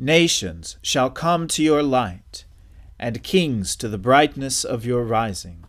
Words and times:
Nations 0.00 0.76
shall 0.80 1.10
come 1.10 1.48
to 1.48 1.60
your 1.60 1.82
light, 1.82 2.44
and 3.00 3.24
kings 3.24 3.74
to 3.74 3.88
the 3.88 3.98
brightness 3.98 4.62
of 4.62 4.86
your 4.86 5.02
rising. 5.02 5.64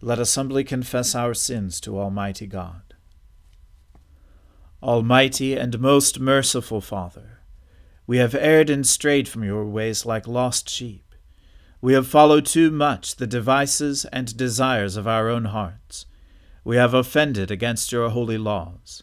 Let 0.00 0.20
us 0.20 0.36
humbly 0.36 0.62
confess 0.62 1.16
our 1.16 1.34
sins 1.34 1.80
to 1.80 1.98
Almighty 1.98 2.46
God. 2.46 2.94
Almighty 4.80 5.54
and 5.56 5.80
most 5.80 6.20
merciful 6.20 6.80
Father, 6.80 7.40
we 8.06 8.18
have 8.18 8.36
erred 8.36 8.70
and 8.70 8.86
strayed 8.86 9.28
from 9.28 9.42
your 9.42 9.66
ways 9.66 10.06
like 10.06 10.28
lost 10.28 10.70
sheep. 10.70 11.16
We 11.80 11.94
have 11.94 12.06
followed 12.06 12.46
too 12.46 12.70
much 12.70 13.16
the 13.16 13.26
devices 13.26 14.04
and 14.12 14.36
desires 14.36 14.96
of 14.96 15.08
our 15.08 15.28
own 15.28 15.46
hearts. 15.46 16.06
We 16.62 16.76
have 16.76 16.94
offended 16.94 17.50
against 17.50 17.90
your 17.90 18.10
holy 18.10 18.38
laws. 18.38 19.02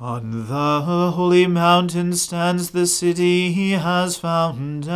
On 0.00 0.46
the 0.48 0.80
holy 1.14 1.46
mountain 1.46 2.14
stands 2.14 2.70
the 2.70 2.86
city 2.86 3.52
he 3.52 3.72
has 3.72 4.16
founded. 4.16 4.88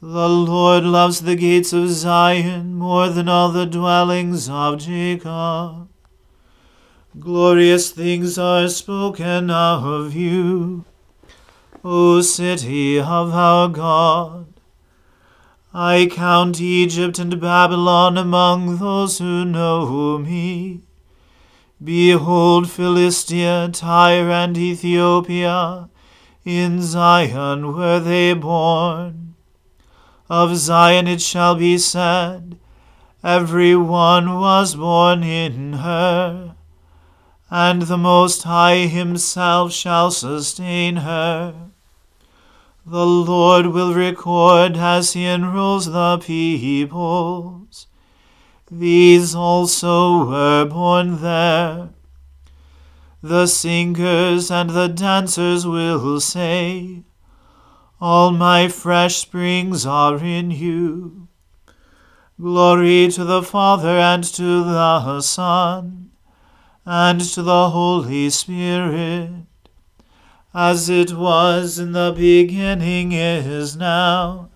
The 0.00 0.28
Lord 0.28 0.84
loves 0.84 1.20
the 1.20 1.36
gates 1.36 1.74
of 1.74 1.90
Zion 1.90 2.76
more 2.76 3.10
than 3.10 3.28
all 3.28 3.50
the 3.50 3.66
dwellings 3.66 4.48
of 4.48 4.78
Jacob. 4.78 5.90
Glorious 7.18 7.90
things 7.90 8.38
are 8.38 8.68
spoken 8.68 9.50
of 9.50 10.14
you, 10.14 10.86
O 11.84 12.22
city 12.22 12.98
of 12.98 13.34
our 13.34 13.68
God. 13.68 14.46
I 15.74 16.08
count 16.10 16.58
Egypt 16.58 17.18
and 17.18 17.38
Babylon 17.38 18.16
among 18.16 18.78
those 18.78 19.18
who 19.18 19.44
know 19.44 20.16
me. 20.16 20.85
Behold, 21.82 22.70
Philistia, 22.70 23.68
Tyre, 23.70 24.30
and 24.30 24.56
Ethiopia, 24.56 25.90
in 26.44 26.80
Zion 26.80 27.74
were 27.74 28.00
they 28.00 28.32
born. 28.32 29.34
Of 30.30 30.56
Zion 30.56 31.06
it 31.06 31.20
shall 31.20 31.54
be 31.54 31.76
said, 31.76 32.58
Every 33.22 33.76
one 33.76 34.40
was 34.40 34.74
born 34.74 35.22
in 35.22 35.74
her, 35.74 36.56
and 37.50 37.82
the 37.82 37.98
Most 37.98 38.44
High 38.44 38.86
himself 38.86 39.72
shall 39.72 40.10
sustain 40.10 40.96
her. 40.96 41.70
The 42.86 43.04
Lord 43.04 43.66
will 43.66 43.92
record 43.92 44.76
as 44.76 45.12
he 45.12 45.26
enrolls 45.26 45.86
the 45.86 46.18
peoples. 46.18 47.88
These 48.70 49.32
also 49.32 50.26
were 50.26 50.64
born 50.64 51.22
there. 51.22 51.90
The 53.22 53.46
singers 53.46 54.50
and 54.50 54.70
the 54.70 54.88
dancers 54.88 55.64
will 55.64 56.20
say, 56.20 57.04
All 58.00 58.32
my 58.32 58.66
fresh 58.66 59.16
springs 59.16 59.86
are 59.86 60.18
in 60.18 60.50
you. 60.50 61.28
Glory 62.40 63.08
to 63.12 63.24
the 63.24 63.42
Father 63.42 63.98
and 63.98 64.24
to 64.24 64.64
the 64.64 65.20
Son 65.20 66.10
and 66.84 67.20
to 67.20 67.42
the 67.42 67.70
Holy 67.70 68.30
Spirit, 68.30 69.46
as 70.52 70.88
it 70.88 71.12
was 71.12 71.78
in 71.78 71.92
the 71.92 72.12
beginning 72.16 73.12
is 73.12 73.76
now 73.76 74.50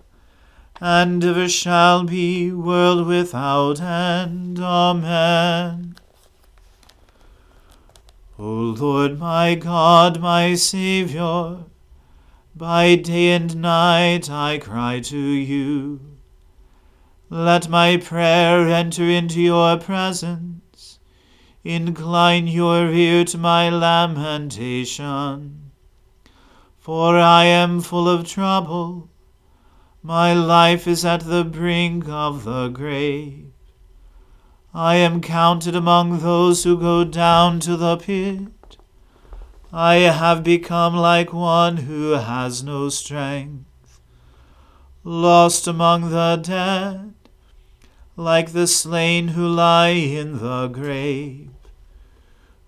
and 0.81 1.23
ever 1.23 1.47
shall 1.47 2.03
be, 2.03 2.51
world 2.51 3.07
without 3.07 3.79
end. 3.79 4.59
Amen. 4.59 5.95
O 8.39 8.43
Lord 8.43 9.19
my 9.19 9.55
God, 9.55 10.19
my 10.19 10.55
Saviour, 10.55 11.65
by 12.55 12.95
day 12.95 13.33
and 13.33 13.55
night 13.55 14.29
I 14.29 14.57
cry 14.57 14.99
to 14.99 15.17
you. 15.17 16.01
Let 17.29 17.69
my 17.69 17.97
prayer 17.97 18.67
enter 18.67 19.03
into 19.03 19.39
your 19.39 19.77
presence 19.77 20.51
incline 21.63 22.47
your 22.47 22.91
ear 22.91 23.23
to 23.25 23.37
my 23.37 23.69
lamentation. 23.69 25.71
For 26.79 27.17
I 27.17 27.45
am 27.45 27.81
full 27.81 28.09
of 28.09 28.27
trouble, 28.27 29.09
my 30.03 30.33
life 30.33 30.87
is 30.87 31.05
at 31.05 31.21
the 31.21 31.43
brink 31.43 32.09
of 32.09 32.43
the 32.43 32.69
grave. 32.69 33.51
I 34.73 34.95
am 34.95 35.21
counted 35.21 35.75
among 35.75 36.19
those 36.19 36.63
who 36.63 36.79
go 36.79 37.03
down 37.03 37.59
to 37.59 37.77
the 37.77 37.97
pit. 37.97 38.77
I 39.71 39.95
have 39.95 40.43
become 40.43 40.95
like 40.95 41.31
one 41.31 41.77
who 41.77 42.11
has 42.13 42.63
no 42.63 42.89
strength, 42.89 44.01
lost 45.03 45.67
among 45.67 46.09
the 46.09 46.41
dead, 46.41 47.13
like 48.15 48.53
the 48.53 48.65
slain 48.65 49.29
who 49.29 49.47
lie 49.47 49.89
in 49.89 50.39
the 50.39 50.67
grave, 50.67 51.51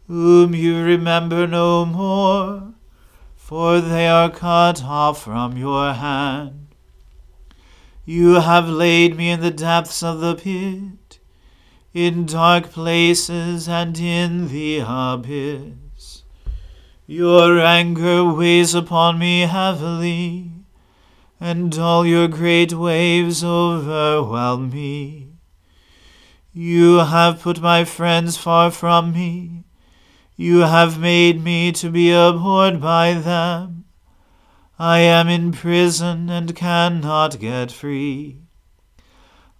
whom 0.07 0.53
you 0.53 0.83
remember 0.83 1.47
no 1.47 1.83
more, 1.83 2.73
for 3.35 3.81
they 3.81 4.07
are 4.07 4.29
cut 4.29 4.83
off 4.83 5.23
from 5.23 5.57
your 5.57 5.93
hand. 5.93 6.62
You 8.05 8.41
have 8.41 8.67
laid 8.67 9.15
me 9.15 9.29
in 9.29 9.39
the 9.39 9.49
depths 9.49 10.03
of 10.03 10.19
the 10.19 10.35
pit, 10.35 11.19
in 11.93 12.25
dark 12.25 12.69
places 12.71 13.69
and 13.69 13.97
in 13.97 14.49
the 14.49 14.83
abyss. 14.85 16.23
Your 17.07 17.61
anger 17.61 18.25
weighs 18.25 18.75
upon 18.75 19.19
me 19.19 19.41
heavily, 19.41 20.51
and 21.39 21.77
all 21.77 22.05
your 22.05 22.27
great 22.27 22.73
waves 22.73 23.41
overwhelm 23.41 24.69
me. 24.69 25.29
You 26.51 26.97
have 26.97 27.41
put 27.41 27.61
my 27.61 27.85
friends 27.85 28.35
far 28.35 28.69
from 28.69 29.13
me. 29.13 29.63
You 30.35 30.59
have 30.59 30.99
made 30.99 31.41
me 31.41 31.71
to 31.71 31.89
be 31.89 32.11
abhorred 32.11 32.81
by 32.81 33.13
them. 33.13 33.82
I 34.79 34.99
am 34.99 35.29
in 35.29 35.51
prison 35.51 36.29
and 36.29 36.55
cannot 36.55 37.39
get 37.39 37.71
free. 37.71 38.39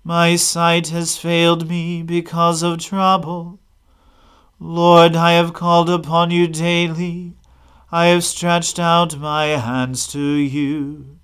My 0.04 0.36
sight 0.36 0.88
has 0.88 1.18
failed 1.18 1.70
me 1.70 2.02
because 2.02 2.64
of 2.64 2.80
trouble. 2.80 3.60
Lord, 4.60 5.16
I 5.16 5.34
have 5.34 5.54
called 5.54 5.90
upon 5.90 6.32
you 6.32 6.48
daily. 6.48 7.36
I 7.92 8.08
have 8.08 8.24
stretched 8.24 8.80
out 8.80 9.20
my 9.20 9.46
hands 9.46 10.08
to 10.08 10.20
you. 10.20 11.20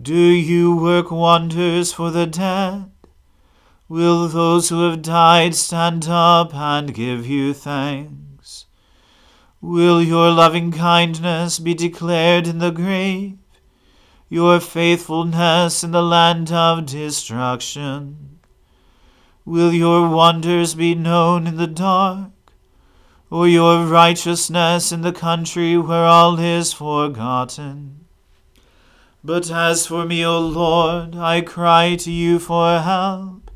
Do 0.00 0.14
you 0.14 0.76
work 0.76 1.10
wonders 1.10 1.92
for 1.92 2.10
the 2.10 2.26
dead? 2.26 2.90
Will 3.88 4.28
those 4.28 4.68
who 4.68 4.88
have 4.88 5.00
died 5.00 5.54
stand 5.54 6.06
up 6.06 6.54
and 6.54 6.94
give 6.94 7.26
you 7.26 7.54
thanks? 7.54 8.27
Will 9.60 10.00
your 10.00 10.30
loving 10.30 10.70
kindness 10.70 11.58
be 11.58 11.74
declared 11.74 12.46
in 12.46 12.60
the 12.60 12.70
grave, 12.70 13.38
your 14.28 14.60
faithfulness 14.60 15.82
in 15.82 15.90
the 15.90 16.02
land 16.02 16.52
of 16.52 16.86
destruction? 16.86 18.38
Will 19.44 19.72
your 19.72 20.08
wonders 20.08 20.76
be 20.76 20.94
known 20.94 21.48
in 21.48 21.56
the 21.56 21.66
dark, 21.66 22.30
or 23.30 23.48
your 23.48 23.84
righteousness 23.84 24.92
in 24.92 25.00
the 25.00 25.12
country 25.12 25.76
where 25.76 26.04
all 26.04 26.38
is 26.38 26.72
forgotten? 26.72 28.04
But 29.24 29.50
as 29.50 29.88
for 29.88 30.06
me, 30.06 30.24
O 30.24 30.38
Lord, 30.38 31.16
I 31.16 31.40
cry 31.40 31.96
to 31.96 32.12
you 32.12 32.38
for 32.38 32.78
help. 32.78 33.50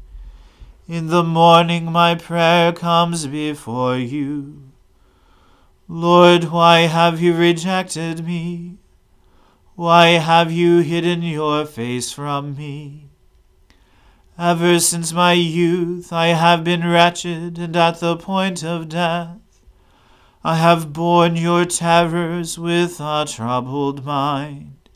In 0.89 1.07
the 1.07 1.23
morning 1.23 1.93
my 1.93 2.17
prayer 2.17 2.73
comes 2.73 3.29
before 3.29 3.97
you. 3.97 4.72
Lord, 5.89 6.45
why 6.45 6.81
have 6.81 7.21
you 7.21 7.35
rejected 7.35 8.25
me? 8.25 8.79
Why 9.75 10.11
have 10.11 10.53
you 10.53 10.79
hidden 10.81 11.23
your 11.23 11.67
face 11.67 12.13
from 12.13 12.57
me? 12.57 13.11
Ever 14.39 14.79
since 14.81 15.13
my 15.13 15.33
youth 15.33 16.13
I 16.13 16.29
have 16.29 16.65
been 16.65 16.87
wretched 16.87 17.59
and 17.59 17.77
at 17.77 18.01
the 18.01 18.17
point 18.17 18.65
of 18.65 18.89
death. 18.89 19.39
I 20.45 20.57
have 20.57 20.93
borne 20.93 21.37
your 21.37 21.65
terrors 21.65 22.59
with 22.59 22.99
a 23.01 23.25
troubled 23.29 24.05
mind. 24.05 24.89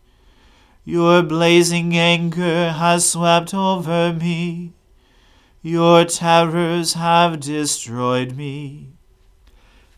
Your 0.84 1.22
blazing 1.22 1.96
anger 1.96 2.72
has 2.72 3.10
swept 3.10 3.52
over 3.54 4.12
me. 4.12 4.72
Your 5.62 6.04
terrors 6.04 6.94
have 6.94 7.40
destroyed 7.40 8.36
me. 8.36 8.95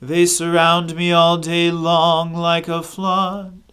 They 0.00 0.27
surround 0.27 0.95
me 0.95 1.11
all 1.11 1.39
day 1.39 1.73
long 1.73 2.33
like 2.33 2.69
a 2.69 2.83
flood. 2.83 3.73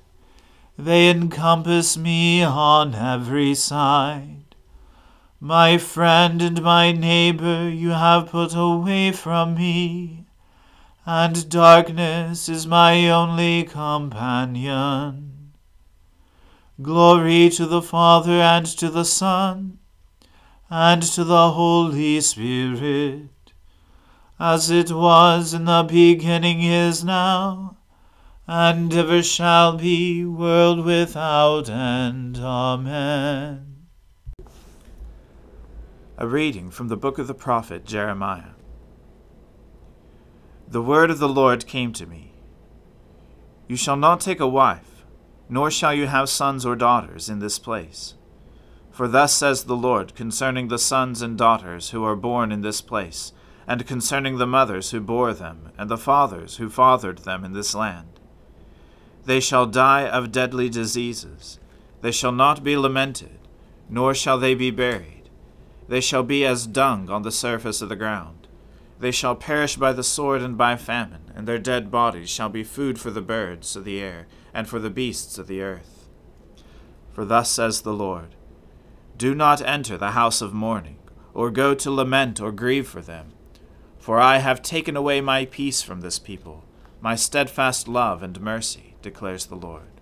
They 0.77 1.09
encompass 1.09 1.95
me 1.97 2.43
on 2.43 2.95
every 2.95 3.53
side. 3.53 4.55
My 5.39 5.77
friend 5.77 6.41
and 6.41 6.63
my 6.63 6.91
neighbor 6.91 7.69
you 7.69 7.91
have 7.91 8.29
put 8.29 8.55
away 8.55 9.11
from 9.11 9.53
me, 9.53 10.25
and 11.05 11.47
darkness 11.49 12.49
is 12.49 12.65
my 12.65 13.07
only 13.09 13.63
companion. 13.63 15.53
Glory 16.81 17.49
to 17.51 17.67
the 17.67 17.83
Father 17.83 18.41
and 18.41 18.65
to 18.65 18.89
the 18.89 19.05
Son 19.05 19.77
and 20.69 21.03
to 21.03 21.23
the 21.23 21.51
Holy 21.51 22.19
Spirit 22.19 23.29
as 24.39 24.69
it 24.69 24.91
was 24.91 25.53
in 25.53 25.65
the 25.65 25.85
beginning 25.87 26.61
is 26.61 27.03
now, 27.03 27.77
and 28.47 28.93
ever 28.93 29.23
shall 29.23 29.77
be, 29.77 30.25
world 30.25 30.83
without 30.85 31.69
end. 31.69 32.37
Amen. 32.37 33.87
A 36.17 36.27
reading 36.27 36.69
from 36.69 36.89
the 36.89 36.97
book 36.97 37.17
of 37.17 37.27
the 37.27 37.33
prophet 37.33 37.85
Jeremiah. 37.85 38.55
The 40.67 40.81
word 40.81 41.09
of 41.09 41.19
the 41.19 41.29
Lord 41.29 41.65
came 41.65 41.93
to 41.93 42.05
me 42.05 42.33
You 43.67 43.75
shall 43.75 43.97
not 43.97 44.19
take 44.19 44.39
a 44.39 44.47
wife, 44.47 45.05
nor 45.47 45.71
shall 45.71 45.93
you 45.93 46.07
have 46.07 46.29
sons 46.29 46.65
or 46.65 46.75
daughters 46.75 47.29
in 47.29 47.39
this 47.39 47.59
place. 47.59 48.15
For 48.91 49.07
thus 49.07 49.33
says 49.33 49.63
the 49.63 49.75
Lord 49.75 50.15
concerning 50.15 50.67
the 50.67 50.79
sons 50.79 51.21
and 51.21 51.37
daughters 51.37 51.91
who 51.91 52.03
are 52.03 52.15
born 52.15 52.51
in 52.51 52.61
this 52.61 52.81
place 52.81 53.31
and 53.67 53.87
concerning 53.87 54.37
the 54.37 54.47
mothers 54.47 54.91
who 54.91 55.01
bore 55.01 55.33
them, 55.33 55.71
and 55.77 55.89
the 55.89 55.97
fathers 55.97 56.57
who 56.57 56.69
fathered 56.69 57.19
them 57.19 57.43
in 57.43 57.53
this 57.53 57.73
land. 57.73 58.19
They 59.25 59.39
shall 59.39 59.65
die 59.65 60.07
of 60.07 60.31
deadly 60.31 60.69
diseases. 60.69 61.59
They 62.01 62.11
shall 62.11 62.31
not 62.31 62.63
be 62.63 62.77
lamented, 62.77 63.39
nor 63.89 64.13
shall 64.13 64.37
they 64.37 64.53
be 64.53 64.69
buried. 64.69 65.29
They 65.87 66.01
shall 66.01 66.23
be 66.23 66.45
as 66.45 66.67
dung 66.67 67.09
on 67.09 67.23
the 67.23 67.31
surface 67.31 67.81
of 67.81 67.89
the 67.89 67.95
ground. 67.95 68.47
They 68.99 69.11
shall 69.11 69.35
perish 69.35 69.75
by 69.75 69.93
the 69.93 70.03
sword 70.03 70.41
and 70.41 70.57
by 70.57 70.75
famine, 70.77 71.31
and 71.35 71.47
their 71.47 71.59
dead 71.59 71.89
bodies 71.89 72.29
shall 72.29 72.49
be 72.49 72.63
food 72.63 72.99
for 72.99 73.11
the 73.11 73.21
birds 73.21 73.75
of 73.75 73.83
the 73.83 73.99
air, 73.99 74.27
and 74.53 74.67
for 74.67 74.79
the 74.79 74.89
beasts 74.89 75.37
of 75.37 75.47
the 75.47 75.61
earth. 75.61 76.07
For 77.11 77.25
thus 77.25 77.51
says 77.51 77.81
the 77.81 77.93
Lord 77.93 78.35
Do 79.17 79.33
not 79.33 79.61
enter 79.61 79.97
the 79.97 80.11
house 80.11 80.41
of 80.41 80.53
mourning, 80.53 80.99
or 81.33 81.49
go 81.49 81.73
to 81.73 81.91
lament 81.91 82.39
or 82.39 82.51
grieve 82.51 82.87
for 82.87 83.01
them 83.01 83.34
for 84.05 84.19
I 84.19 84.37
have 84.37 84.61
taken 84.61 84.95
away 84.95 85.19
my 85.19 85.45
peace 85.45 85.81
from 85.81 86.01
this 86.01 86.19
people, 86.19 86.63
my 87.01 87.15
steadfast 87.15 87.87
love 87.87 88.21
and 88.21 88.39
mercy, 88.39 88.93
declares 89.01 89.47
the 89.47 89.55
Lord. 89.55 89.99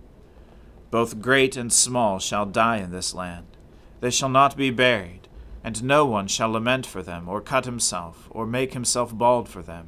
Both 0.92 1.22
great 1.22 1.56
and 1.56 1.72
small 1.72 2.20
shall 2.20 2.46
die 2.46 2.80
in 2.80 2.92
this 2.92 3.14
land. 3.14 3.48
They 4.02 4.12
shall 4.12 4.28
not 4.28 4.58
be 4.58 4.72
buried, 4.72 5.30
and 5.64 5.82
no 5.86 6.06
one 6.06 6.28
shall 6.28 6.52
lament 6.52 6.86
for 6.86 7.02
them, 7.02 7.30
or 7.30 7.40
cut 7.40 7.64
himself, 7.64 8.28
or 8.30 8.46
make 8.46 8.74
himself 8.74 9.18
bald 9.18 9.48
for 9.48 9.62
them. 9.62 9.88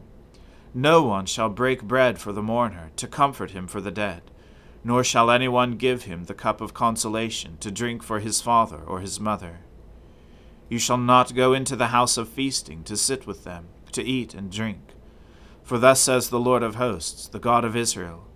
No 0.73 1.03
one 1.03 1.25
shall 1.25 1.49
break 1.49 1.83
bread 1.83 2.17
for 2.17 2.31
the 2.31 2.41
mourner, 2.41 2.91
to 2.95 3.07
comfort 3.07 3.51
him 3.51 3.67
for 3.67 3.81
the 3.81 3.91
dead, 3.91 4.21
nor 4.81 5.03
shall 5.03 5.29
any 5.29 5.49
one 5.49 5.75
give 5.75 6.03
him 6.03 6.23
the 6.23 6.33
cup 6.33 6.61
of 6.61 6.73
consolation, 6.73 7.57
to 7.57 7.69
drink 7.69 8.01
for 8.01 8.21
his 8.21 8.39
father 8.39 8.79
or 8.79 9.01
his 9.01 9.19
mother. 9.19 9.59
You 10.69 10.79
shall 10.79 10.97
not 10.97 11.35
go 11.35 11.51
into 11.51 11.75
the 11.75 11.87
house 11.87 12.15
of 12.15 12.29
feasting, 12.29 12.85
to 12.85 12.95
sit 12.95 13.27
with 13.27 13.43
them 13.43 13.67
to 13.95 14.03
eat 14.03 14.33
and 14.33 14.51
drink. 14.51 14.93
For 15.63 15.77
thus 15.79 15.99
says 15.99 16.29
the 16.29 16.39
Lord 16.39 16.63
of 16.63 16.75
hosts, 16.75 17.27
the 17.27 17.39
God 17.39 17.65
of 17.65 17.75
Israel 17.75 18.27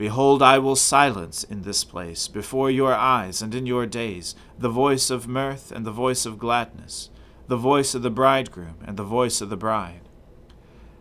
Behold, 0.00 0.40
I 0.40 0.58
will 0.58 0.76
silence 0.76 1.44
in 1.44 1.60
this 1.60 1.84
place, 1.84 2.26
before 2.26 2.70
your 2.70 2.94
eyes 2.94 3.42
and 3.42 3.54
in 3.54 3.66
your 3.66 3.84
days, 3.84 4.34
the 4.58 4.70
voice 4.70 5.10
of 5.10 5.28
mirth 5.28 5.70
and 5.70 5.84
the 5.84 5.92
voice 5.92 6.24
of 6.24 6.38
gladness, 6.38 7.10
the 7.48 7.58
voice 7.58 7.94
of 7.94 8.00
the 8.00 8.10
bridegroom 8.10 8.76
and 8.86 8.96
the 8.96 9.04
voice 9.04 9.42
of 9.42 9.50
the 9.50 9.58
bride. 9.58 10.08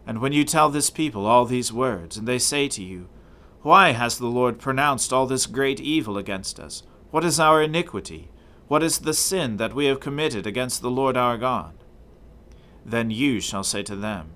And 0.05 0.19
when 0.19 0.33
you 0.33 0.43
tell 0.43 0.69
this 0.69 0.89
people 0.89 1.25
all 1.25 1.45
these 1.45 1.71
words, 1.71 2.17
and 2.17 2.27
they 2.27 2.39
say 2.39 2.67
to 2.67 2.83
you, 2.83 3.07
Why 3.61 3.91
has 3.91 4.17
the 4.17 4.27
Lord 4.27 4.59
pronounced 4.59 5.13
all 5.13 5.25
this 5.25 5.45
great 5.45 5.79
evil 5.79 6.17
against 6.17 6.59
us? 6.59 6.83
What 7.09 7.23
is 7.23 7.39
our 7.39 7.63
iniquity? 7.63 8.29
What 8.67 8.83
is 8.83 8.99
the 8.99 9.13
sin 9.13 9.55
that 9.57 9.73
we 9.73 9.85
have 9.85 10.01
committed 10.01 10.45
against 10.45 10.81
the 10.81 10.91
Lord 10.91 11.15
our 11.15 11.37
God? 11.37 11.78
Then 12.89 13.11
you 13.11 13.39
shall 13.39 13.63
say 13.63 13.83
to 13.83 13.95
them, 13.95 14.31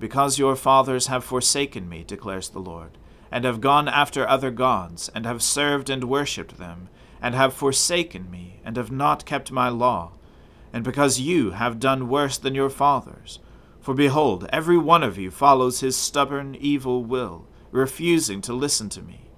because 0.00 0.38
your 0.38 0.56
fathers 0.56 1.08
have 1.08 1.22
forsaken 1.22 1.86
me, 1.86 2.02
declares 2.02 2.48
the 2.48 2.60
Lord, 2.60 2.96
and 3.30 3.44
have 3.44 3.60
gone 3.60 3.88
after 3.88 4.26
other 4.26 4.50
gods, 4.50 5.10
and 5.14 5.26
have 5.26 5.42
served 5.42 5.90
and 5.90 6.04
worshipped 6.04 6.56
them, 6.56 6.88
and 7.20 7.34
have 7.34 7.52
forsaken 7.52 8.30
me, 8.30 8.60
and 8.64 8.78
have 8.78 8.90
not 8.90 9.26
kept 9.26 9.52
my 9.52 9.68
law, 9.68 10.12
and 10.72 10.82
because 10.82 11.20
you 11.20 11.50
have 11.50 11.78
done 11.78 12.08
worse 12.08 12.38
than 12.38 12.54
your 12.54 12.70
fathers. 12.70 13.38
For 13.80 13.92
behold, 13.92 14.48
every 14.50 14.78
one 14.78 15.02
of 15.02 15.18
you 15.18 15.30
follows 15.30 15.80
his 15.80 15.94
stubborn, 15.94 16.54
evil 16.54 17.04
will, 17.04 17.44
refusing 17.70 18.40
to 18.42 18.54
listen 18.54 18.88
to 18.90 19.02
me. 19.02 19.28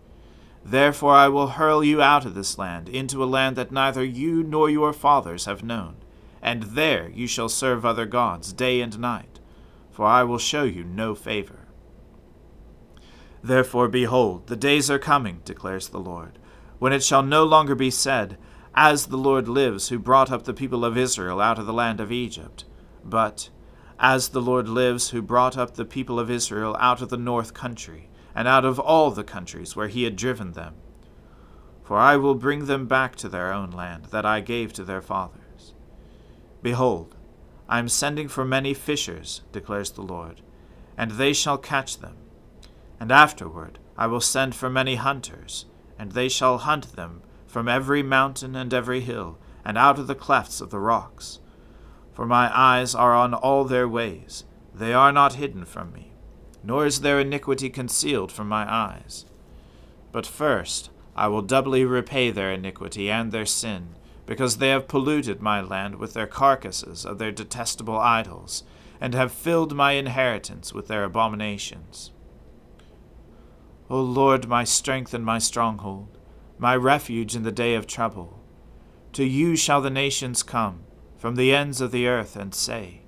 Therefore 0.65 1.15
I 1.15 1.27
will 1.27 1.49
hurl 1.49 1.83
you 1.83 2.01
out 2.01 2.25
of 2.25 2.35
this 2.35 2.59
land, 2.59 2.89
into 2.89 3.25
a 3.25 3.27
land 3.27 3.57
that 3.57 3.73
neither 3.73 4.05
you 4.05 4.45
nor 4.45 4.71
your 4.71 4.93
fathers 4.93 5.47
have 5.47 5.65
known, 5.65 5.97
and 6.43 6.63
there 6.63 7.09
you 7.11 7.27
shall 7.27 7.49
serve 7.49 7.85
other 7.85 8.07
gods 8.07 8.53
day 8.53 8.81
and 8.81 8.99
night, 8.99 9.41
for 9.91 10.07
I 10.07 10.23
will 10.23 10.39
show 10.39 10.65
you 10.65 10.85
no 10.85 11.15
favor. 11.15 11.67
Therefore, 13.43 13.89
behold, 13.89 14.47
the 14.47 14.57
days 14.57 14.91
are 14.91 14.99
coming, 14.99 15.41
declares 15.45 15.89
the 15.89 15.99
Lord, 15.99 16.39
when 16.79 16.93
it 16.93 17.03
shall 17.03 17.23
no 17.23 17.45
longer 17.45 17.75
be 17.75 17.91
said, 17.91 18.39
As 18.75 19.07
the 19.07 19.19
Lord 19.19 19.49
lives, 19.49 19.89
who 19.89 19.99
brought 19.99 20.31
up 20.31 20.45
the 20.45 20.55
people 20.55 20.85
of 20.85 20.97
Israel 20.97 21.41
out 21.41 21.59
of 21.59 21.67
the 21.67 21.73
land 21.73 22.01
of 22.01 22.13
Egypt, 22.13 22.65
but, 23.05 23.51
As 23.99 24.29
the 24.29 24.43
Lord 24.43 24.69
lives, 24.69 25.11
who 25.11 25.23
brought 25.23 25.57
up 25.57 25.75
the 25.75 25.85
people 25.85 26.19
of 26.19 26.31
Israel 26.31 26.77
out 26.81 27.03
of 27.03 27.09
the 27.09 27.17
north 27.17 27.55
country 27.55 28.09
and 28.35 28.47
out 28.47 28.65
of 28.65 28.79
all 28.79 29.11
the 29.11 29.25
countries 29.25 29.75
where 29.75 29.89
he 29.89 30.05
had 30.05 30.17
driven 30.17 30.53
them. 30.53 30.75
For 31.83 31.97
I 31.97 32.17
will 32.17 32.35
bring 32.35 32.67
them 32.67 32.87
back 32.87 33.17
to 33.17 33.29
their 33.29 33.53
own 33.53 33.71
land 33.71 34.07
that 34.07 34.25
I 34.25 34.41
gave 34.41 34.73
to 34.75 34.85
their 34.85 35.03
fathers. 35.03 35.40
Behold, 36.63 37.17
I 37.69 37.79
am 37.79 37.89
sending 37.89 38.29
for 38.29 38.45
many 38.45 38.75
fishers, 38.75 39.43
declares 39.53 39.91
the 39.91 40.03
Lord, 40.03 40.43
and 40.97 41.13
they 41.13 41.33
shall 41.33 41.59
catch 41.59 41.99
them. 41.99 42.17
And 42.99 43.11
afterward 43.11 43.79
I 43.97 44.07
will 44.07 44.21
send 44.21 44.55
for 44.55 44.69
many 44.69 44.97
hunters, 44.97 45.67
and 45.99 46.13
they 46.13 46.29
shall 46.29 46.59
hunt 46.59 46.97
them 46.97 47.23
from 47.47 47.69
every 47.69 48.03
mountain 48.03 48.55
and 48.55 48.73
every 48.73 49.01
hill, 49.01 49.39
and 49.65 49.77
out 49.77 49.99
of 49.99 50.07
the 50.07 50.15
clefts 50.15 50.61
of 50.61 50.71
the 50.71 50.79
rocks. 50.79 51.41
For 52.13 52.27
my 52.27 52.51
eyes 52.57 52.95
are 52.95 53.15
on 53.15 53.35
all 53.35 53.65
their 53.65 53.89
ways, 53.89 54.45
they 54.75 54.93
are 54.93 55.13
not 55.13 55.35
hidden 55.35 55.65
from 55.65 55.93
me 55.93 56.11
nor 56.63 56.87
is 56.87 57.01
their 57.01 57.21
iniquity 57.21 57.71
concealed 57.71 58.31
from 58.31 58.49
my 58.49 58.71
eyes. 58.71 59.25
But 60.13 60.27
first 60.27 60.91
I 61.17 61.29
will 61.29 61.43
doubly 61.43 61.85
repay 61.85 62.31
their 62.31 62.53
iniquity 62.53 63.11
and 63.11 63.33
their 63.33 63.47
sin, 63.47 63.97
because 64.27 64.57
they 64.59 64.69
have 64.69 64.89
polluted 64.89 65.41
my 65.41 65.61
land 65.61 65.97
with 65.97 66.15
their 66.15 66.27
carcasses 66.27 67.05
of 67.05 67.19
their 67.19 67.33
detestable 67.33 67.99
idols, 67.99 68.65
and 69.01 69.15
have 69.15 69.33
filled 69.33 69.75
my 69.75 69.93
inheritance 69.93 70.73
with 70.73 70.89
their 70.89 71.05
abominations. 71.05 72.13
O 73.89 74.01
Lord, 74.01 74.47
my 74.47 74.65
strength 74.65 75.15
and 75.15 75.25
my 75.25 75.39
stronghold, 75.39 76.19
my 76.59 76.77
refuge 76.77 77.35
in 77.35 77.43
the 77.43 77.51
day 77.51 77.75
of 77.75 77.87
trouble, 77.87 78.39
to 79.13 79.25
you 79.25 79.57
shall 79.57 79.81
the 79.81 79.91
nations 79.91 80.43
come, 80.43 80.85
from 81.17 81.35
the 81.35 81.55
ends 81.55 81.81
of 81.81 81.91
the 81.91 82.07
earth, 82.07 82.37
and 82.37 82.55
say, 82.55 83.01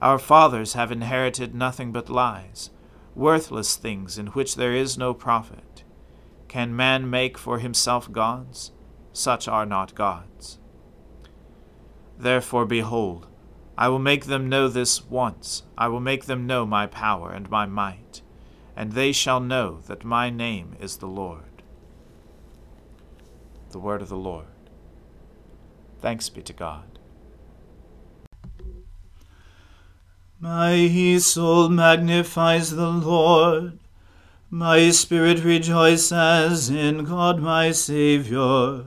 Our 0.00 0.18
fathers 0.18 0.74
have 0.74 0.92
inherited 0.92 1.54
nothing 1.54 1.90
but 1.90 2.08
lies 2.08 2.70
worthless 3.14 3.76
things 3.76 4.18
in 4.18 4.26
which 4.28 4.56
there 4.56 4.74
is 4.74 4.98
no 4.98 5.14
profit. 5.14 5.84
Can 6.48 6.74
man 6.74 7.08
make 7.08 7.38
for 7.38 7.58
himself 7.58 8.10
gods? 8.10 8.72
Such 9.14 9.46
are 9.46 9.64
not 9.64 9.94
gods. 9.94 10.58
Therefore, 12.18 12.66
behold, 12.66 13.28
I 13.78 13.88
will 13.88 14.00
make 14.00 14.24
them 14.24 14.48
know 14.48 14.66
this 14.66 15.08
once, 15.08 15.62
I 15.78 15.86
will 15.86 16.00
make 16.00 16.26
them 16.26 16.48
know 16.48 16.66
my 16.66 16.88
power 16.88 17.30
and 17.30 17.48
my 17.48 17.64
might, 17.64 18.22
and 18.76 18.92
they 18.92 19.12
shall 19.12 19.38
know 19.38 19.78
that 19.86 20.04
my 20.04 20.30
name 20.30 20.76
is 20.80 20.96
the 20.96 21.06
Lord. 21.06 21.62
The 23.70 23.78
word 23.78 24.02
of 24.02 24.08
the 24.08 24.16
Lord. 24.16 24.46
Thanks 26.00 26.28
be 26.28 26.42
to 26.42 26.52
God. 26.52 26.98
My 30.40 30.88
soul 31.18 31.68
magnifies 31.68 32.72
the 32.72 32.90
Lord. 32.90 33.78
My 34.50 34.90
spirit 34.90 35.44
rejoices 35.44 36.68
in 36.68 37.04
God 37.04 37.40
my 37.40 37.70
Saviour. 37.70 38.86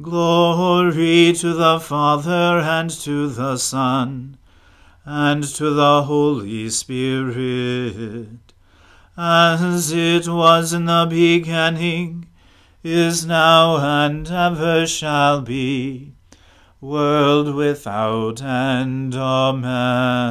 Glory 0.00 1.32
to 1.32 1.52
the 1.52 1.80
Father 1.80 2.60
and 2.60 2.88
to 2.90 3.28
the 3.28 3.56
Son 3.56 4.38
and 5.04 5.42
to 5.42 5.70
the 5.70 6.04
Holy 6.04 6.70
Spirit, 6.70 8.54
as 9.16 9.92
it 9.92 10.28
was 10.28 10.72
in 10.72 10.84
the 10.86 11.06
beginning, 11.10 12.28
is 12.82 13.26
now, 13.26 13.76
and 13.78 14.30
ever 14.30 14.86
shall 14.86 15.40
be, 15.42 16.12
world 16.80 17.54
without 17.54 18.40
end. 18.40 19.14
Amen. 19.14 20.30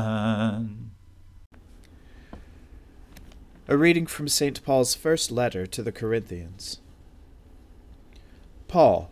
A 3.67 3.77
reading 3.77 4.07
from 4.07 4.27
St. 4.27 4.63
Paul's 4.63 4.95
first 4.95 5.29
letter 5.31 5.67
to 5.67 5.83
the 5.83 5.91
Corinthians. 5.91 6.79
Paul, 8.67 9.11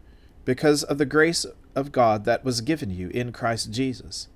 because 0.45 0.83
of 0.83 0.97
the 0.97 1.05
grace 1.05 1.45
of 1.75 1.91
God 1.91 2.25
that 2.25 2.43
was 2.43 2.61
given 2.61 2.89
you 2.89 3.09
in 3.09 3.31
Christ 3.31 3.71
Jesus, 3.71 4.27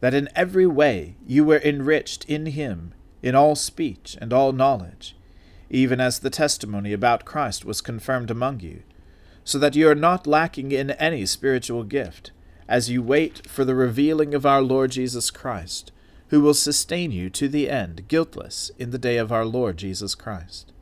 that 0.00 0.14
in 0.14 0.28
every 0.34 0.66
way 0.66 1.16
you 1.26 1.44
were 1.44 1.60
enriched 1.64 2.24
in 2.26 2.46
him 2.46 2.94
in 3.22 3.34
all 3.34 3.56
speech 3.56 4.16
and 4.20 4.32
all 4.32 4.52
knowledge, 4.52 5.16
even 5.70 6.00
as 6.00 6.18
the 6.18 6.30
testimony 6.30 6.92
about 6.92 7.24
Christ 7.24 7.64
was 7.64 7.80
confirmed 7.80 8.30
among 8.30 8.60
you, 8.60 8.82
so 9.44 9.58
that 9.58 9.74
you 9.74 9.88
are 9.88 9.94
not 9.94 10.26
lacking 10.26 10.72
in 10.72 10.90
any 10.92 11.26
spiritual 11.26 11.84
gift, 11.84 12.30
as 12.68 12.90
you 12.90 13.02
wait 13.02 13.46
for 13.48 13.64
the 13.64 13.74
revealing 13.74 14.34
of 14.34 14.44
our 14.44 14.62
Lord 14.62 14.90
Jesus 14.90 15.30
Christ, 15.30 15.92
who 16.28 16.40
will 16.40 16.54
sustain 16.54 17.12
you 17.12 17.30
to 17.30 17.48
the 17.48 17.70
end, 17.70 18.08
guiltless, 18.08 18.70
in 18.78 18.90
the 18.90 18.98
day 18.98 19.16
of 19.16 19.30
our 19.30 19.44
Lord 19.44 19.76
Jesus 19.76 20.14
Christ. 20.14 20.72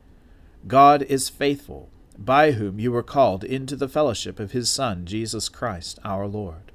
God 0.67 1.03
is 1.03 1.29
faithful, 1.29 1.89
by 2.17 2.51
whom 2.51 2.79
you 2.79 2.91
were 2.91 3.03
called 3.03 3.43
into 3.43 3.75
the 3.75 3.89
fellowship 3.89 4.39
of 4.39 4.51
his 4.51 4.69
Son, 4.69 5.05
Jesus 5.05 5.49
Christ 5.49 5.99
our 6.03 6.27
Lord. 6.27 6.71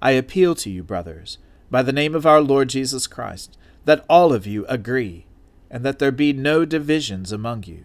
I 0.00 0.12
appeal 0.12 0.54
to 0.56 0.70
you, 0.70 0.82
brothers, 0.82 1.38
by 1.70 1.82
the 1.82 1.92
name 1.92 2.14
of 2.14 2.26
our 2.26 2.40
Lord 2.40 2.68
Jesus 2.68 3.06
Christ, 3.06 3.56
that 3.84 4.04
all 4.08 4.32
of 4.32 4.46
you 4.46 4.66
agree, 4.66 5.26
and 5.70 5.84
that 5.84 5.98
there 5.98 6.12
be 6.12 6.32
no 6.32 6.64
divisions 6.64 7.32
among 7.32 7.64
you 7.64 7.84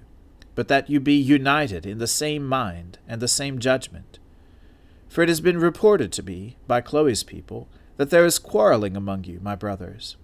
but 0.57 0.69
that 0.69 0.89
you 0.89 0.99
be 0.99 1.13
united 1.13 1.85
in 1.85 1.99
the 1.99 2.07
same 2.07 2.43
mind 2.43 2.97
and 3.07 3.21
the 3.21 3.27
same 3.27 3.59
judgment. 3.59 4.17
For 5.07 5.21
it 5.21 5.29
has 5.29 5.39
been 5.39 5.59
reported 5.59 6.11
to 6.13 6.23
me, 6.23 6.57
by 6.65 6.81
Chloe's 6.81 7.21
people, 7.21 7.69
that 7.97 8.09
there 8.09 8.25
is 8.25 8.39
quarreling 8.39 8.97
among 8.97 9.25
you, 9.25 9.39
my 9.39 9.53
brothers. 9.53 10.17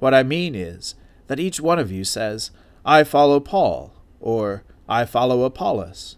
What 0.00 0.12
I 0.12 0.24
mean 0.24 0.56
is, 0.56 0.96
that 1.28 1.38
each 1.38 1.60
one 1.60 1.78
of 1.78 1.92
you 1.92 2.02
says, 2.02 2.50
I 2.84 3.04
follow 3.04 3.38
Paul, 3.38 3.94
or 4.18 4.64
I 4.90 5.04
follow 5.04 5.44
Apollos, 5.44 6.16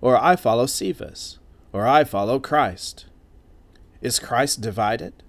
or 0.00 0.16
I 0.16 0.36
follow 0.36 0.66
Cephas, 0.66 1.40
or 1.72 1.84
I 1.84 2.04
follow 2.04 2.38
Christ. 2.38 3.06
Is 4.00 4.20
Christ 4.20 4.60
divided? 4.60 5.24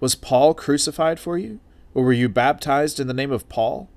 Was 0.00 0.16
Paul 0.16 0.52
crucified 0.52 1.20
for 1.20 1.38
you, 1.38 1.60
or 1.94 2.02
were 2.02 2.12
you 2.12 2.28
baptized 2.28 2.98
in 2.98 3.06
the 3.06 3.14
name 3.14 3.30
of 3.30 3.48
Paul? 3.48 3.88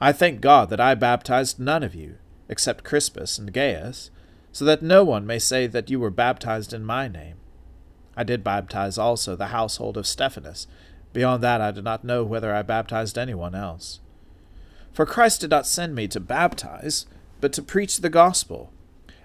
I 0.00 0.12
thank 0.12 0.40
God 0.40 0.70
that 0.70 0.78
I 0.78 0.94
baptized 0.94 1.58
none 1.58 1.82
of 1.82 1.96
you 1.96 2.18
except 2.48 2.84
Crispus 2.84 3.38
and 3.38 3.52
Gaius, 3.52 4.12
so 4.52 4.64
that 4.64 4.80
no 4.80 5.02
one 5.02 5.26
may 5.26 5.40
say 5.40 5.66
that 5.66 5.90
you 5.90 5.98
were 5.98 6.10
baptized 6.10 6.72
in 6.72 6.84
my 6.84 7.08
name. 7.08 7.38
I 8.16 8.22
did 8.22 8.44
baptize 8.44 8.98
also 8.98 9.34
the 9.34 9.48
household 9.48 9.96
of 9.96 10.06
Stephanas. 10.06 10.68
Beyond 11.12 11.42
that, 11.42 11.60
I 11.60 11.72
do 11.72 11.82
not 11.82 12.04
know 12.04 12.22
whether 12.22 12.54
I 12.54 12.62
baptized 12.62 13.18
anyone 13.18 13.56
else. 13.56 13.98
For 14.92 15.04
Christ 15.04 15.40
did 15.40 15.50
not 15.50 15.66
send 15.66 15.96
me 15.96 16.06
to 16.06 16.20
baptize, 16.20 17.06
but 17.40 17.52
to 17.52 17.62
preach 17.62 17.98
the 17.98 18.10
gospel, 18.10 18.72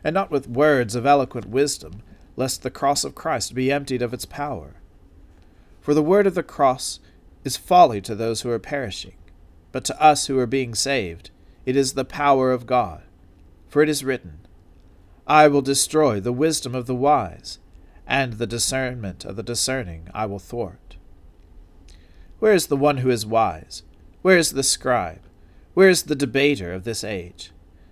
and 0.03 0.13
not 0.13 0.31
with 0.31 0.47
words 0.47 0.95
of 0.95 1.05
eloquent 1.05 1.47
wisdom, 1.47 2.01
lest 2.35 2.63
the 2.63 2.69
cross 2.69 3.03
of 3.03 3.15
Christ 3.15 3.53
be 3.53 3.71
emptied 3.71 4.01
of 4.01 4.13
its 4.13 4.25
power. 4.25 4.75
For 5.81 5.93
the 5.93 6.03
word 6.03 6.27
of 6.27 6.35
the 6.35 6.43
cross 6.43 6.99
is 7.43 7.57
folly 7.57 8.01
to 8.01 8.15
those 8.15 8.41
who 8.41 8.49
are 8.49 8.59
perishing, 8.59 9.15
but 9.71 9.83
to 9.85 10.01
us 10.01 10.27
who 10.27 10.37
are 10.39 10.47
being 10.47 10.75
saved, 10.75 11.29
it 11.65 11.75
is 11.75 11.93
the 11.93 12.05
power 12.05 12.51
of 12.51 12.65
God. 12.65 13.03
For 13.67 13.81
it 13.81 13.89
is 13.89 14.03
written, 14.03 14.39
I 15.25 15.47
will 15.47 15.61
destroy 15.61 16.19
the 16.19 16.33
wisdom 16.33 16.75
of 16.75 16.85
the 16.85 16.95
wise, 16.95 17.59
and 18.05 18.33
the 18.33 18.47
discernment 18.47 19.25
of 19.25 19.35
the 19.35 19.43
discerning 19.43 20.09
I 20.13 20.25
will 20.25 20.39
thwart. 20.39 20.97
Where 22.39 22.53
is 22.53 22.67
the 22.67 22.77
one 22.77 22.97
who 22.97 23.09
is 23.09 23.25
wise? 23.25 23.83
Where 24.21 24.37
is 24.37 24.51
the 24.51 24.63
scribe? 24.63 25.21
Where 25.73 25.89
is 25.89 26.03
the 26.03 26.15
debater 26.15 26.73
of 26.73 26.83
this 26.83 27.03
age? 27.03 27.51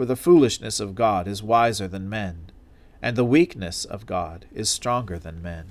For 0.00 0.06
the 0.06 0.16
foolishness 0.16 0.80
of 0.80 0.94
God 0.94 1.28
is 1.28 1.42
wiser 1.42 1.86
than 1.86 2.08
men, 2.08 2.52
and 3.02 3.16
the 3.16 3.22
weakness 3.22 3.84
of 3.84 4.06
God 4.06 4.46
is 4.50 4.70
stronger 4.70 5.18
than 5.18 5.42
men. 5.42 5.66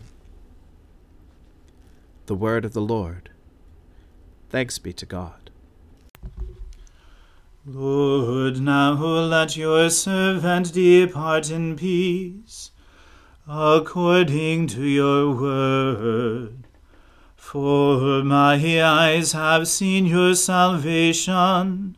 The 2.28 2.36
Word 2.36 2.63
of 2.63 2.74
the 2.74 2.80
Lord. 2.80 3.32
Thanks 4.52 4.78
be 4.78 4.94
to 4.94 5.06
God. 5.08 5.50
Lord, 7.65 8.62
now 8.62 8.94
let 8.94 9.58
your 9.58 9.89
servant 9.89 10.74
depart 10.74 11.50
in 11.50 11.76
peace, 11.76 12.70
according 13.48 14.68
to 14.68 14.84
your 14.84 15.34
word. 15.34 16.68
For 17.36 18.24
my 18.24 18.80
eyes 18.80 19.32
have 19.32 19.68
seen 19.68 20.06
your 20.06 20.36
salvation, 20.36 21.98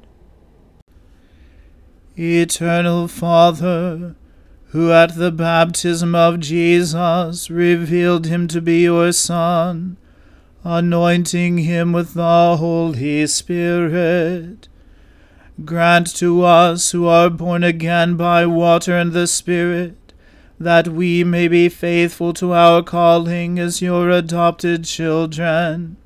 Eternal 2.21 3.07
Father, 3.07 4.15
who 4.67 4.91
at 4.91 5.15
the 5.15 5.31
baptism 5.31 6.13
of 6.13 6.39
Jesus 6.39 7.49
revealed 7.49 8.27
him 8.27 8.47
to 8.47 8.61
be 8.61 8.83
your 8.83 9.11
Son, 9.11 9.97
anointing 10.63 11.57
him 11.57 11.91
with 11.91 12.13
the 12.13 12.57
Holy 12.57 13.25
Spirit, 13.25 14.67
grant 15.65 16.15
to 16.17 16.43
us 16.43 16.91
who 16.91 17.07
are 17.07 17.31
born 17.31 17.63
again 17.63 18.15
by 18.17 18.45
water 18.45 18.95
and 18.95 19.13
the 19.13 19.25
Spirit 19.25 20.13
that 20.59 20.89
we 20.89 21.23
may 21.23 21.47
be 21.47 21.69
faithful 21.69 22.33
to 22.33 22.53
our 22.53 22.83
calling 22.83 23.57
as 23.57 23.81
your 23.81 24.11
adopted 24.11 24.83
children. 24.85 25.97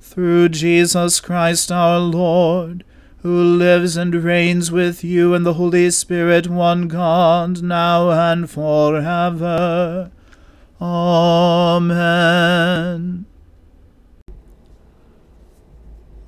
Through 0.00 0.50
Jesus 0.50 1.18
Christ 1.18 1.72
our 1.72 1.98
Lord, 1.98 2.84
who 3.22 3.42
lives 3.42 3.96
and 3.96 4.14
reigns 4.14 4.72
with 4.72 5.02
you 5.04 5.32
and 5.32 5.46
the 5.46 5.54
Holy 5.54 5.90
Spirit, 5.90 6.48
one 6.48 6.88
God, 6.88 7.62
now 7.62 8.10
and 8.10 8.50
forever. 8.50 10.10
Amen. 10.80 12.02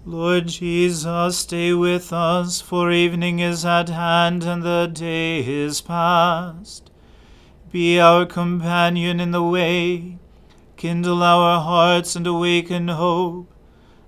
Lord 0.06 0.48
Jesus, 0.48 1.38
stay 1.38 1.72
with 1.72 2.12
us, 2.12 2.60
for 2.60 2.92
evening 2.92 3.38
is 3.38 3.64
at 3.64 3.88
hand 3.88 4.44
and 4.44 4.62
the 4.62 4.86
day 4.86 5.38
is 5.40 5.80
past. 5.80 6.90
Be 7.72 7.98
our 7.98 8.26
companion 8.26 9.18
in 9.18 9.30
the 9.30 9.42
way, 9.42 10.18
kindle 10.76 11.22
our 11.22 11.58
hearts 11.60 12.14
and 12.14 12.26
awaken 12.26 12.88
hope, 12.88 13.53